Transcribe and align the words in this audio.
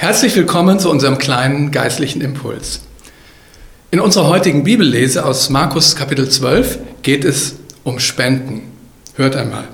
Herzlich 0.00 0.36
willkommen 0.36 0.78
zu 0.78 0.90
unserem 0.90 1.18
kleinen 1.18 1.72
geistlichen 1.72 2.20
Impuls. 2.20 2.82
In 3.90 3.98
unserer 3.98 4.28
heutigen 4.28 4.62
Bibellese 4.62 5.26
aus 5.26 5.50
Markus 5.50 5.96
Kapitel 5.96 6.28
12 6.28 6.78
geht 7.02 7.24
es 7.24 7.56
um 7.82 7.98
Spenden. 7.98 8.62
Hört 9.16 9.34
einmal. 9.34 9.64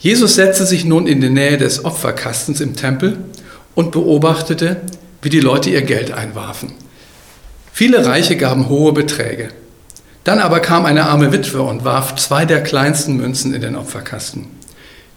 Jesus 0.00 0.34
setzte 0.34 0.66
sich 0.66 0.84
nun 0.84 1.06
in 1.06 1.20
die 1.20 1.30
Nähe 1.30 1.58
des 1.58 1.84
Opferkastens 1.84 2.60
im 2.60 2.74
Tempel 2.74 3.18
und 3.76 3.92
beobachtete, 3.92 4.80
wie 5.22 5.30
die 5.30 5.38
Leute 5.38 5.70
ihr 5.70 5.82
Geld 5.82 6.10
einwarfen. 6.10 6.72
Viele 7.72 8.04
Reiche 8.04 8.36
gaben 8.36 8.68
hohe 8.68 8.92
Beträge. 8.92 9.50
Dann 10.24 10.40
aber 10.40 10.58
kam 10.58 10.84
eine 10.84 11.04
arme 11.04 11.32
Witwe 11.32 11.62
und 11.62 11.84
warf 11.84 12.16
zwei 12.16 12.46
der 12.46 12.64
kleinsten 12.64 13.16
Münzen 13.16 13.54
in 13.54 13.60
den 13.60 13.76
Opferkasten. 13.76 14.46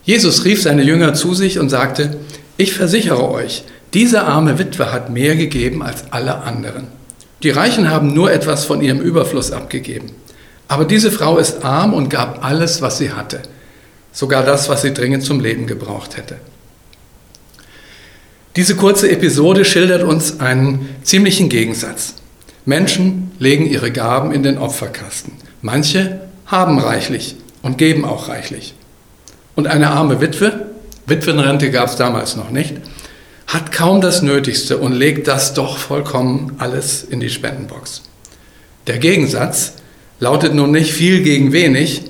Jesus 0.03 0.45
rief 0.45 0.61
seine 0.61 0.83
Jünger 0.83 1.15
zu 1.15 1.33
sich 1.33 1.57
und 1.57 1.69
sagte, 1.69 2.17
ich 2.57 2.73
versichere 2.73 3.31
euch, 3.31 3.63
diese 3.93 4.23
arme 4.23 4.59
Witwe 4.59 4.91
hat 4.91 5.09
mehr 5.09 5.35
gegeben 5.35 5.81
als 5.81 6.11
alle 6.11 6.37
anderen. 6.43 6.87
Die 7.43 7.49
Reichen 7.49 7.89
haben 7.89 8.13
nur 8.13 8.31
etwas 8.31 8.65
von 8.65 8.81
ihrem 8.81 8.99
Überfluss 8.99 9.51
abgegeben. 9.51 10.11
Aber 10.67 10.85
diese 10.85 11.11
Frau 11.11 11.37
ist 11.37 11.63
arm 11.63 11.93
und 11.93 12.09
gab 12.09 12.45
alles, 12.45 12.81
was 12.81 12.97
sie 12.99 13.11
hatte. 13.11 13.41
Sogar 14.11 14.43
das, 14.43 14.69
was 14.69 14.81
sie 14.81 14.93
dringend 14.93 15.23
zum 15.23 15.39
Leben 15.39 15.65
gebraucht 15.65 16.17
hätte. 16.17 16.37
Diese 18.55 18.75
kurze 18.75 19.09
Episode 19.09 19.65
schildert 19.65 20.03
uns 20.03 20.39
einen 20.39 20.89
ziemlichen 21.03 21.49
Gegensatz. 21.49 22.15
Menschen 22.65 23.31
legen 23.39 23.65
ihre 23.65 23.91
Gaben 23.91 24.31
in 24.31 24.43
den 24.43 24.57
Opferkasten. 24.57 25.33
Manche 25.61 26.21
haben 26.45 26.77
reichlich 26.77 27.35
und 27.61 27.77
geben 27.77 28.05
auch 28.05 28.27
reichlich. 28.27 28.75
Und 29.55 29.67
eine 29.67 29.91
arme 29.91 30.21
Witwe, 30.21 30.67
Witwenrente 31.05 31.71
gab 31.71 31.89
es 31.89 31.95
damals 31.95 32.35
noch 32.35 32.51
nicht, 32.51 32.75
hat 33.49 33.71
kaum 33.71 33.99
das 33.99 34.21
Nötigste 34.21 34.77
und 34.77 34.93
legt 34.93 35.27
das 35.27 35.55
doch 35.55 35.79
vollkommen 35.79 36.53
alles 36.59 37.03
in 37.03 37.19
die 37.19 37.31
Spendenbox. 37.31 38.03
Der 38.85 38.99
Gegensatz 38.99 39.73
lautet 40.19 40.53
nun 40.53 40.69
nicht 40.69 40.93
viel 40.93 41.23
gegen 41.23 41.51
wenig, 41.51 42.03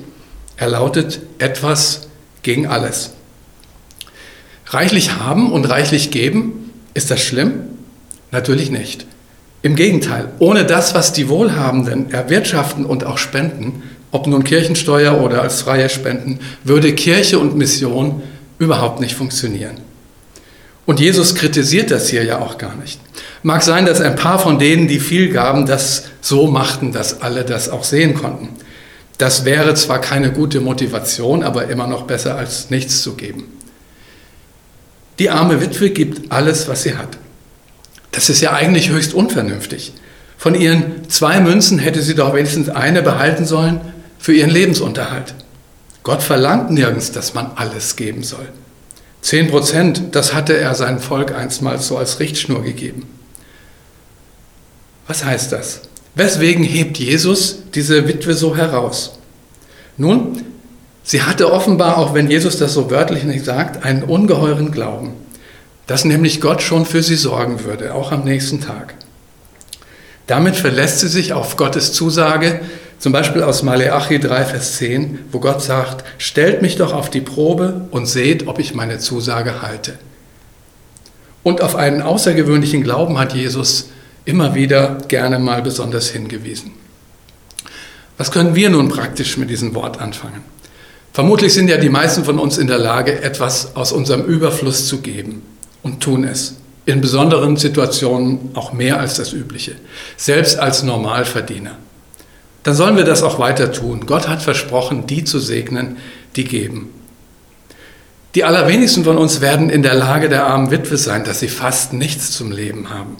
er 0.58 0.67
lautet 0.67 1.22
etwas 1.38 2.09
gegen 2.41 2.67
alles. 2.67 3.11
Reichlich 4.66 5.16
haben 5.16 5.53
und 5.53 5.69
reichlich 5.69 6.11
geben, 6.11 6.73
ist 6.94 7.09
das 7.09 7.22
schlimm? 7.22 7.61
Natürlich 8.31 8.69
nicht. 8.69 9.06
Im 9.61 9.78
Gegenteil, 9.78 10.28
ohne 10.39 10.66
das, 10.66 10.94
was 10.94 11.13
die 11.13 11.30
Wohlhabenden 11.30 12.11
erwirtschaften 12.11 12.85
und 12.85 13.06
auch 13.06 13.17
spenden, 13.17 13.83
ob 14.11 14.28
nun 14.28 14.44
Kirchensteuer 14.44 15.22
oder 15.22 15.41
als 15.41 15.61
freie 15.61 15.88
Spenden, 15.88 16.39
würde 16.66 16.94
Kirche 16.94 17.39
und 17.39 17.56
Mission 17.56 18.23
überhaupt 18.58 19.00
nicht 19.00 19.16
funktionieren. 19.16 19.88
Und 20.89 20.99
Jesus 20.99 21.35
kritisiert 21.35 21.91
das 21.91 22.09
hier 22.09 22.23
ja 22.23 22.39
auch 22.39 22.57
gar 22.57 22.75
nicht. 22.77 22.99
Mag 23.43 23.61
sein, 23.61 23.85
dass 23.85 24.01
ein 24.01 24.15
paar 24.15 24.39
von 24.39 24.57
denen, 24.57 24.87
die 24.87 24.99
viel 24.99 25.31
gaben, 25.31 25.67
das 25.67 26.05
so 26.19 26.47
machten, 26.47 26.91
dass 26.91 27.21
alle 27.21 27.45
das 27.45 27.69
auch 27.69 27.83
sehen 27.83 28.15
konnten. 28.15 28.49
Das 29.19 29.45
wäre 29.45 29.75
zwar 29.75 30.01
keine 30.01 30.31
gute 30.31 30.61
Motivation, 30.61 31.43
aber 31.43 31.67
immer 31.67 31.85
noch 31.85 32.07
besser 32.07 32.37
als 32.37 32.71
nichts 32.71 33.03
zu 33.03 33.13
geben. 33.13 33.43
Die 35.19 35.29
arme 35.29 35.61
Witwe 35.61 35.91
gibt 35.91 36.31
alles, 36.31 36.67
was 36.67 36.81
sie 36.81 36.97
hat. 36.97 37.19
Das 38.09 38.29
ist 38.29 38.41
ja 38.41 38.53
eigentlich 38.53 38.89
höchst 38.89 39.13
unvernünftig. 39.13 39.93
Von 40.39 40.55
ihren 40.55 41.07
zwei 41.07 41.39
Münzen 41.39 41.77
hätte 41.77 42.01
sie 42.01 42.15
doch 42.15 42.33
wenigstens 42.33 42.67
eine 42.67 43.03
behalten 43.03 43.45
sollen 43.45 43.79
für 44.17 44.33
ihren 44.33 44.49
Lebensunterhalt. 44.49 45.35
Gott 46.01 46.23
verlangt 46.23 46.71
nirgends, 46.71 47.11
dass 47.11 47.35
man 47.35 47.51
alles 47.57 47.95
geben 47.95 48.23
soll. 48.23 48.47
Zehn 49.22 49.50
Prozent, 49.50 50.16
das 50.16 50.34
hatte 50.34 50.58
er 50.58 50.75
seinem 50.75 51.00
Volk 51.00 51.34
einstmals 51.34 51.88
so 51.88 51.98
als 51.98 52.20
Richtschnur 52.20 52.64
gegeben. 52.64 53.08
Was 55.08 55.25
heißt 55.25 55.52
das? 55.52 55.81
Weswegen 56.16 56.64
hebt 56.64 56.98
Jesus 56.98 57.64
diese 57.73 58.08
Witwe 58.08 58.34
so 58.34 58.56
heraus? 58.56 59.20
Nun, 59.97 60.44
sie 61.03 61.24
hatte 61.24 61.52
offenbar, 61.52 61.97
auch 61.97 62.13
wenn 62.13 62.29
Jesus 62.29 62.58
das 62.58 62.74
so 62.74 62.90
wörtlich 62.90 63.24
nicht 63.24 63.44
sagt, 63.44 63.84
einen 63.84 64.03
ungeheuren 64.03 64.72
Glauben, 64.72 65.13
dass 65.88 66.06
nämlich 66.06 66.41
Gott 66.41 66.62
schon 66.62 66.85
für 66.85 67.03
sie 67.03 67.16
sorgen 67.16 67.63
würde, 67.63 67.94
auch 67.94 68.12
am 68.12 68.24
nächsten 68.24 68.62
Tag. 68.62 68.96
Damit 70.28 70.56
verlässt 70.56 71.00
sie 71.00 71.08
sich 71.08 71.34
auf 71.34 71.58
Gottes 71.58 71.91
Zusage, 71.91 72.62
zum 72.99 73.13
Beispiel 73.13 73.43
aus 73.43 73.63
Maleachi 73.63 74.19
3, 74.19 74.43
Vers 74.43 74.75
10, 74.75 75.19
wo 75.31 75.39
Gott 75.39 75.61
sagt, 75.61 76.03
stellt 76.17 76.61
mich 76.61 76.75
doch 76.75 76.91
auf 76.93 77.09
die 77.09 77.21
Probe 77.21 77.87
und 77.91 78.05
seht, 78.05 78.47
ob 78.47 78.59
ich 78.59 78.75
meine 78.75 78.99
Zusage 78.99 79.61
halte. 79.61 79.97
Und 81.41 81.61
auf 81.61 81.77
einen 81.77 82.01
außergewöhnlichen 82.01 82.83
Glauben 82.83 83.17
hat 83.17 83.33
Jesus 83.33 83.89
immer 84.25 84.53
wieder 84.53 84.97
gerne 85.07 85.39
mal 85.39 85.61
besonders 85.61 86.09
hingewiesen. 86.09 86.73
Was 88.17 88.31
können 88.31 88.53
wir 88.53 88.69
nun 88.69 88.89
praktisch 88.89 89.37
mit 89.37 89.49
diesem 89.49 89.73
Wort 89.75 90.01
anfangen? 90.01 90.43
Vermutlich 91.13 91.53
sind 91.53 91.69
ja 91.69 91.77
die 91.77 91.89
meisten 91.89 92.25
von 92.25 92.37
uns 92.37 92.57
in 92.57 92.67
der 92.67 92.79
Lage, 92.79 93.21
etwas 93.21 93.77
aus 93.77 93.93
unserem 93.93 94.25
Überfluss 94.25 94.87
zu 94.87 94.99
geben 94.99 95.41
und 95.83 96.03
tun 96.03 96.25
es. 96.25 96.57
In 96.85 96.99
besonderen 96.99 97.55
Situationen 97.55 98.51
auch 98.55 98.73
mehr 98.73 98.99
als 98.99 99.16
das 99.16 99.31
Übliche, 99.31 99.75
selbst 100.17 100.59
als 100.59 100.83
Normalverdiener 100.83 101.77
dann 102.64 102.75
sollen 102.75 102.97
wir 102.97 103.06
das 103.06 103.24
auch 103.24 103.40
weiter 103.40 103.72
tun. 103.72 104.06
Gott 104.06 104.28
hat 104.28 104.42
versprochen, 104.42 105.08
die 105.08 105.24
zu 105.24 105.40
segnen, 105.40 105.97
die 106.36 106.44
geben. 106.44 106.94
Die 108.36 108.44
allerwenigsten 108.44 109.03
von 109.03 109.18
uns 109.18 109.42
werden 109.42 109.70
in 109.70 109.81
der 109.81 109.96
Lage 109.96 110.30
der 110.30 110.46
armen 110.46 110.70
Witwe 110.70 110.97
sein, 110.97 111.24
dass 111.24 111.40
sie 111.40 111.47
fast 111.47 111.94
nichts 111.94 112.31
zum 112.31 112.52
Leben 112.52 112.90
haben. 112.90 113.18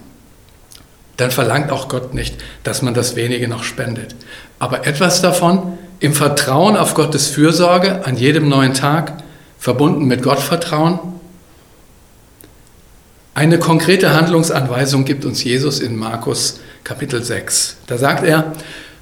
Dann 1.18 1.32
verlangt 1.32 1.72
auch 1.72 1.90
Gott 1.90 2.14
nicht, 2.14 2.36
dass 2.64 2.82
man 2.82 2.94
das 2.94 3.16
wenige 3.16 3.48
noch 3.48 3.64
spendet. 3.64 4.16
Aber 4.60 4.86
etwas 4.86 5.22
davon 5.22 5.78
im 6.00 6.14
Vertrauen 6.14 6.78
auf 6.78 6.94
Gottes 6.94 7.28
Fürsorge 7.28 8.06
an 8.06 8.16
jedem 8.16 8.48
neuen 8.48 8.74
Tag, 8.74 9.24
verbunden 9.58 10.06
mit 10.06 10.24
Gottvertrauen. 10.24 11.00
Eine 13.34 13.60
konkrete 13.60 14.14
Handlungsanweisung 14.14 15.06
gibt 15.06 15.26
uns 15.26 15.44
Jesus 15.44 15.80
in 15.80 15.98
Markus 15.98 16.60
Kapitel 16.84 17.24
6. 17.24 17.78
Da 17.88 17.98
sagt 17.98 18.24
er, 18.24 18.54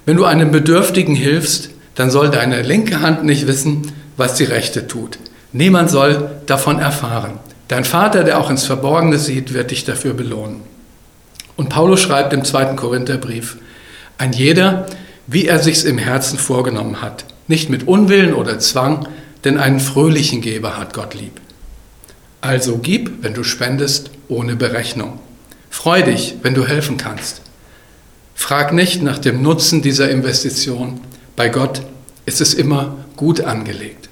wenn 0.08 0.16
du 0.16 0.24
einem 0.24 0.50
Bedürftigen 0.50 1.14
hilfst, 1.14 1.68
dann 1.94 2.10
soll 2.10 2.30
deine 2.30 2.62
linke 2.62 3.02
Hand 3.02 3.24
nicht 3.24 3.46
wissen, 3.46 3.92
was 4.16 4.36
die 4.36 4.44
rechte 4.44 4.86
tut. 4.86 5.18
Niemand 5.52 5.90
soll 5.90 6.30
davon 6.46 6.78
erfahren. 6.78 7.38
Dein 7.68 7.84
Vater, 7.84 8.24
der 8.24 8.40
auch 8.40 8.48
ins 8.48 8.64
Verborgene 8.64 9.18
sieht, 9.18 9.52
wird 9.52 9.70
dich 9.70 9.84
dafür 9.84 10.14
belohnen. 10.14 10.62
Und 11.56 11.68
Paulus 11.68 12.00
schreibt 12.00 12.32
im 12.32 12.42
zweiten 12.46 12.74
Korintherbrief, 12.74 13.58
ein 14.16 14.32
jeder, 14.32 14.86
wie 15.26 15.46
er 15.46 15.58
sich's 15.58 15.84
im 15.84 15.98
Herzen 15.98 16.38
vorgenommen 16.38 17.02
hat, 17.02 17.26
nicht 17.46 17.68
mit 17.68 17.86
Unwillen 17.86 18.32
oder 18.32 18.58
Zwang, 18.58 19.08
denn 19.44 19.58
einen 19.58 19.78
fröhlichen 19.78 20.40
Geber 20.40 20.78
hat 20.78 20.94
Gott 20.94 21.12
lieb. 21.12 21.38
Also 22.40 22.78
gib, 22.78 23.22
wenn 23.22 23.34
du 23.34 23.44
spendest, 23.44 24.10
ohne 24.28 24.56
Berechnung. 24.56 25.20
Freu 25.68 26.00
dich, 26.00 26.36
wenn 26.40 26.54
du 26.54 26.66
helfen 26.66 26.96
kannst. 26.96 27.42
Frag 28.38 28.72
nicht 28.72 29.02
nach 29.02 29.18
dem 29.18 29.42
Nutzen 29.42 29.82
dieser 29.82 30.08
Investition. 30.10 31.00
Bei 31.34 31.48
Gott 31.48 31.82
ist 32.24 32.40
es 32.40 32.54
immer 32.54 32.94
gut 33.16 33.40
angelegt. 33.40 34.08